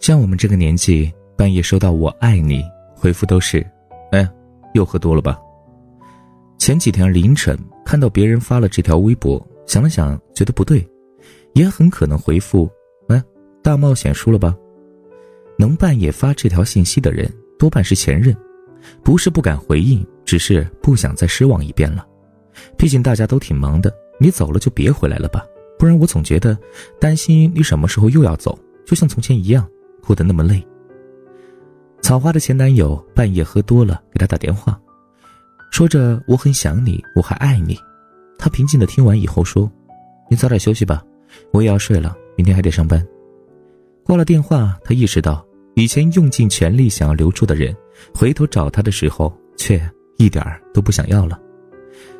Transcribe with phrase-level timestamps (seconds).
[0.00, 2.64] 像我们这个年纪，半夜收到“我爱你”，
[2.96, 3.64] 回复都是
[4.12, 4.26] ：“哎，
[4.72, 5.38] 又喝多了吧？”
[6.58, 10.86] 前几天凌晨看到别人发了这条微博，想了想，觉得不对，
[11.52, 12.66] 也很可能回复
[13.08, 13.22] ：“哎，
[13.62, 14.56] 大冒险输了吧？”
[15.58, 18.34] 能半夜发这条信息的人，多半是前任，
[19.04, 22.06] 不是不敢回应，只是不想再失望一遍了。
[22.74, 25.44] 毕竟大家都挺忙的，你走了就别回来了吧，
[25.78, 26.56] 不然我总觉得
[26.98, 29.68] 担心你什么时候又要走，就像从前一样。
[30.02, 30.66] 哭得那么累。
[32.02, 34.80] 草花的前男友半夜喝多了，给她打电话，
[35.70, 37.78] 说着我很想你，我还爱你。
[38.38, 39.70] 她平静的听完以后说
[40.30, 41.04] ：“你早点休息吧，
[41.52, 43.06] 我也要睡了，明天还得上班。”
[44.02, 47.76] 挂了电话，她意识到以前用尽全力想要留住的人，
[48.14, 49.80] 回头找她的时候却
[50.16, 51.38] 一点儿都不想要了。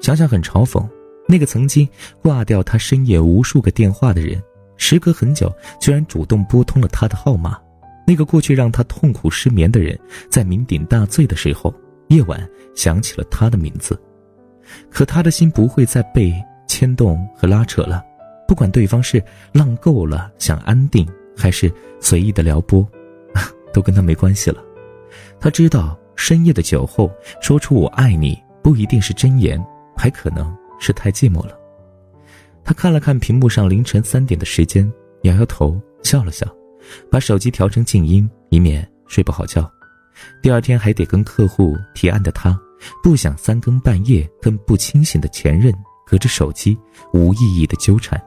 [0.00, 0.86] 想想很嘲讽，
[1.26, 1.88] 那个曾经
[2.20, 4.40] 挂掉她深夜无数个电话的人。
[4.76, 7.56] 时隔很久，居然主动拨通了他的号码。
[8.06, 9.98] 那个过去让他痛苦失眠的人，
[10.30, 11.72] 在酩酊大醉的时候，
[12.08, 14.00] 夜晚想起了他的名字。
[14.90, 16.34] 可他的心不会再被
[16.66, 18.02] 牵动和拉扯了。
[18.48, 22.86] 不管对方是浪够了想安定，还是随意的撩拨，
[23.72, 24.62] 都跟他没关系了。
[25.40, 29.64] 他知道深夜的酒后说出“我爱你”，不一定是真言，
[29.96, 31.58] 还可能是太寂寞了。
[32.64, 34.90] 他看了看屏幕上凌晨三点的时间，
[35.22, 36.46] 摇摇头，笑了笑，
[37.10, 39.70] 把手机调成静音，以免睡不好觉。
[40.42, 42.58] 第二天还得跟客户提案的他，
[43.02, 45.72] 不想三更半夜跟不清醒的前任
[46.06, 46.76] 隔着手机
[47.12, 48.22] 无意义的纠缠。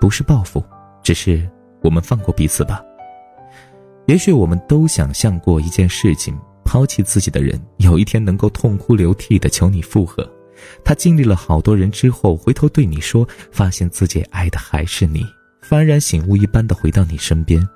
[0.00, 0.62] 不是报复，
[1.02, 1.48] 只是
[1.82, 2.82] 我们放过彼此吧。
[4.06, 10.28] 也许我们都想象过一件事情：抛弃自己的人，有一天能够痛哭流涕的求你复合。
[10.84, 15.24] 他经历了好多人之后，回头对你说，发现自己爱的还是你，
[15.68, 17.66] 幡然醒悟一般的回到你身边。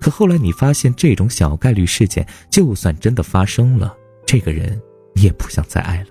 [0.00, 4.80] 可后来你发现，这种小概率事件，就算真的发生了，这个人
[5.14, 6.08] 你也不想再爱了。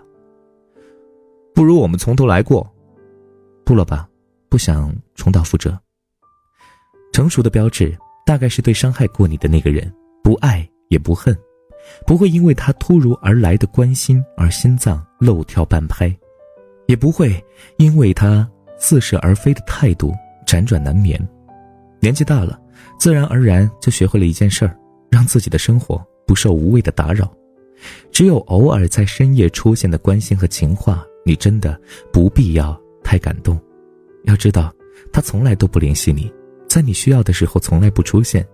[1.53, 2.67] 不如我们从头来过，
[3.65, 4.07] 不了吧？
[4.49, 5.77] 不想重蹈覆辙。
[7.11, 9.91] 成熟的标志，大概是对伤害过你的那个人，
[10.23, 11.37] 不爱也不恨。
[12.05, 16.13] 不会因为他突如而来的关心而心脏漏跳半拍，
[16.87, 17.43] 也不会
[17.77, 20.13] 因为他似是而非的态度
[20.45, 21.19] 辗转难眠。
[21.99, 22.59] 年纪大了，
[22.97, 24.77] 自然而然就学会了一件事儿：
[25.09, 27.31] 让自己的生活不受无谓的打扰。
[28.11, 31.79] 只有偶尔在深夜出现的关心和情话，你真的
[32.11, 33.59] 不必要太感动。
[34.25, 34.73] 要知道，
[35.13, 36.31] 他从来都不联系你，
[36.67, 38.45] 在你需要的时候从来不出现，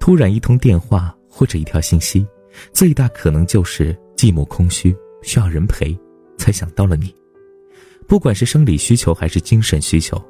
[0.00, 2.26] 突然一通电话或者一条信息。
[2.72, 5.96] 最大可能就是寂寞空虚，需要人陪，
[6.36, 7.14] 才想到了你。
[8.06, 10.22] 不管是生理需求还是精神需求，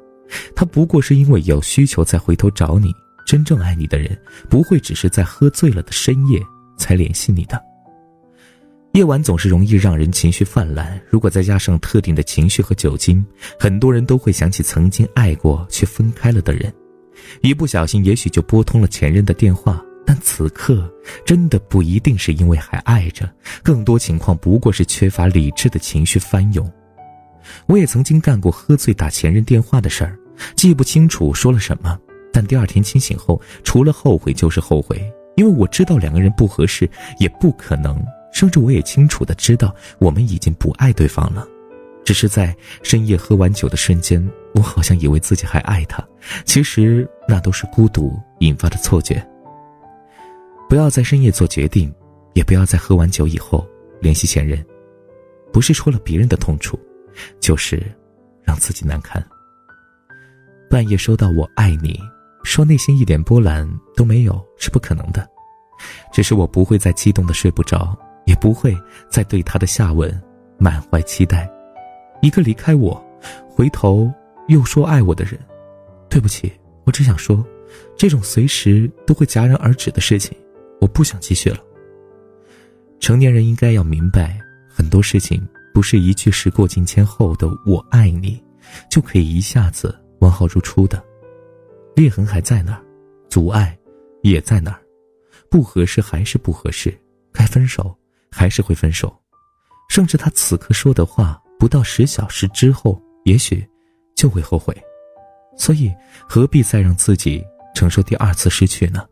[0.55, 2.93] 他不过是因为有需求才回头找你。
[3.25, 4.17] 真正爱你的人，
[4.49, 6.41] 不会只是在喝醉了的深夜
[6.77, 7.61] 才联系你的。
[8.93, 13.25] 夜晚总是容易让人情绪泛滥，如果再加上特定的情绪和酒精，
[13.59, 16.71] 很多人都会想起曾经爱过却分开了的人，
[17.41, 19.83] 一不小心也许就拨通了前任的电话。
[20.05, 20.93] 但此刻，
[21.25, 23.27] 真的不一定是因为还爱着，
[23.63, 26.69] 更多情况不过是缺乏理智的情绪翻涌。
[27.67, 30.19] 我也曾经干过喝醉打前任电话的事儿，
[30.55, 31.97] 记不清楚说了什么，
[32.33, 34.99] 但第二天清醒后，除了后悔就是后悔，
[35.35, 36.89] 因为我知道两个人不合适，
[37.19, 41.47] 也不可能，甚至我也清楚的知道我们已经不爱对方了，
[42.03, 46.03] 只是在深夜喝完酒的瞬间，我好像以为自己还爱他，
[46.43, 49.25] 其实那都是孤独引发的错觉。
[50.67, 51.93] 不要在深夜做决定，
[52.33, 53.63] 也不要在喝完酒以后
[54.01, 54.65] 联系前任，
[55.51, 56.79] 不是戳了别人的痛处，
[57.39, 57.79] 就是
[58.43, 59.23] 让自己难堪。
[60.67, 61.99] 半夜收到“我爱你”，
[62.43, 65.27] 说内心一点波澜都没有是不可能的，
[66.11, 68.77] 只是我不会再激动的睡不着，也不会
[69.09, 70.21] 再对他的下文
[70.57, 71.49] 满怀期待。
[72.21, 73.03] 一个离开我，
[73.49, 74.11] 回头
[74.47, 75.39] 又说爱我的人，
[76.09, 76.51] 对不起，
[76.85, 77.43] 我只想说，
[77.97, 80.37] 这种随时都会戛然而止的事情。
[80.79, 81.57] 我不想继续了。
[82.99, 84.37] 成年人应该要明白，
[84.69, 85.41] 很多事情
[85.73, 88.41] 不是一句时过境迁后的“我爱你”，
[88.91, 91.01] 就可以一下子完好如初的。
[91.95, 92.83] 裂痕还在那儿，
[93.29, 93.77] 阻碍
[94.21, 94.79] 也在那儿，
[95.49, 96.97] 不合适还是不合适，
[97.31, 97.95] 该分手
[98.31, 99.15] 还是会分手，
[99.89, 103.65] 甚至他此刻说的话，不到十小时之后，也许
[104.15, 104.75] 就会后悔。
[105.57, 105.93] 所以，
[106.27, 107.43] 何必再让自己
[107.75, 109.05] 承受第二次失去呢？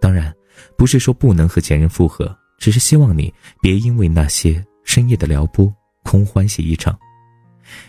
[0.00, 0.34] 当然。
[0.76, 5.72] 不是说不能和前任复合，只是希望你别因为那些深夜的撩拨
[6.02, 6.98] 空欢喜一场。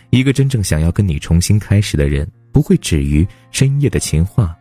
[0.10, 4.56] 一个真正想要跟你重新开始的人，不会止于深夜的情话，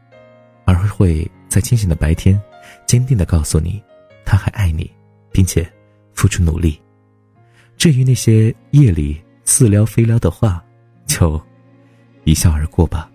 [0.65, 2.41] 而会在清醒的白天，
[2.87, 3.83] 坚定的告诉你，
[4.25, 4.91] 他还爱你，
[5.33, 5.69] 并且
[6.15, 6.81] 付出努力。
[7.77, 10.65] 至于那些夜里似撩非撩的话，
[11.07, 11.41] 就
[12.25, 13.10] 一笑而过吧。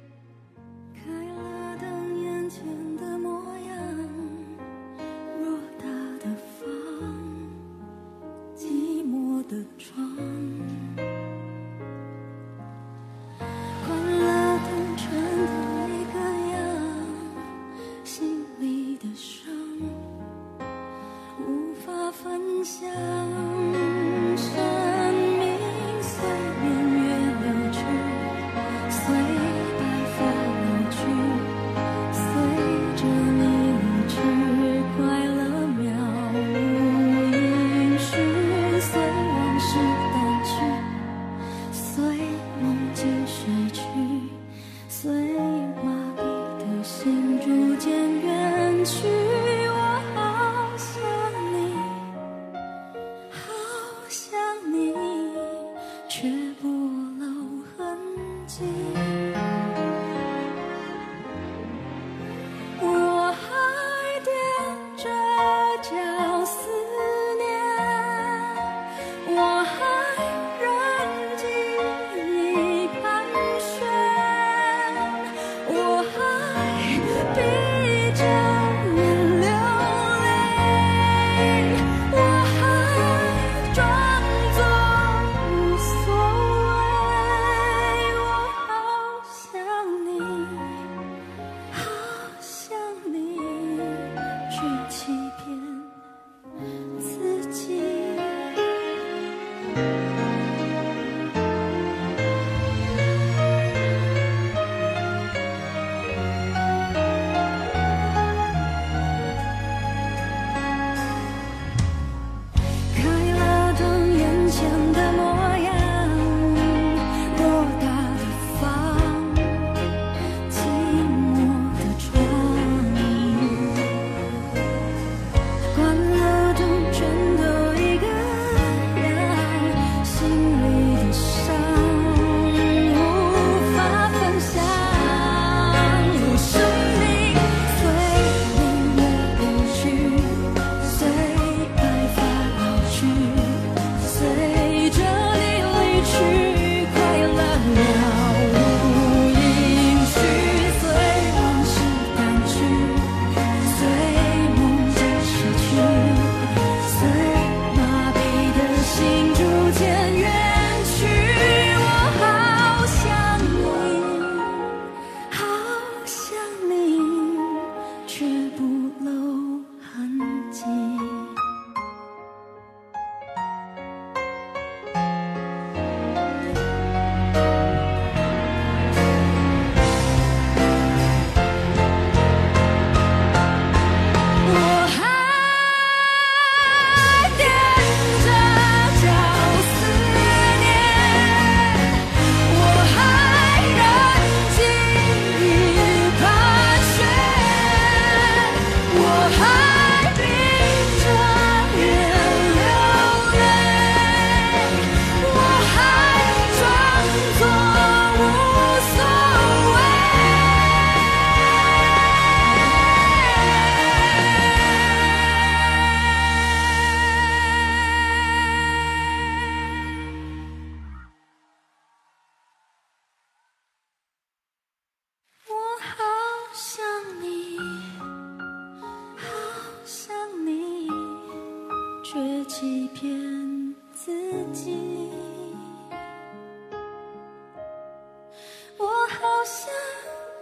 [238.78, 239.70] 我好想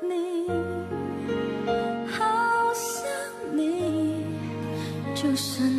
[0.08, 0.48] 你，
[2.08, 4.24] 好想你，
[5.16, 5.73] 就。